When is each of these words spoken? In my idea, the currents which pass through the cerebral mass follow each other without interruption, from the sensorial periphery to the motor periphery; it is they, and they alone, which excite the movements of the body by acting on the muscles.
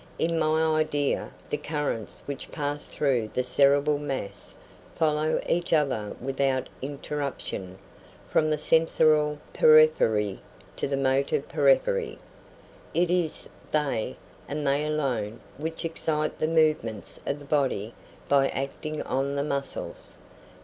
In 0.17 0.39
my 0.39 0.79
idea, 0.79 1.29
the 1.51 1.59
currents 1.59 2.23
which 2.25 2.49
pass 2.51 2.87
through 2.87 3.29
the 3.35 3.43
cerebral 3.43 3.99
mass 3.99 4.55
follow 4.95 5.39
each 5.47 5.73
other 5.73 6.15
without 6.19 6.69
interruption, 6.81 7.77
from 8.27 8.49
the 8.49 8.57
sensorial 8.57 9.37
periphery 9.53 10.39
to 10.77 10.87
the 10.87 10.97
motor 10.97 11.39
periphery; 11.39 12.17
it 12.95 13.11
is 13.11 13.47
they, 13.69 14.15
and 14.47 14.65
they 14.65 14.83
alone, 14.85 15.39
which 15.59 15.85
excite 15.85 16.39
the 16.39 16.47
movements 16.47 17.19
of 17.27 17.37
the 17.37 17.45
body 17.45 17.93
by 18.27 18.47
acting 18.47 19.03
on 19.03 19.35
the 19.35 19.43
muscles. 19.43 20.15